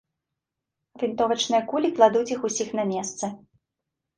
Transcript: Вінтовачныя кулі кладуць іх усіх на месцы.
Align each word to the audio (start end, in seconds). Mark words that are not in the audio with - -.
Вінтовачныя 1.03 1.61
кулі 1.73 1.91
кладуць 1.99 2.27
іх 2.37 2.41
усіх 2.51 2.69
на 2.81 2.87
месцы. 2.93 3.25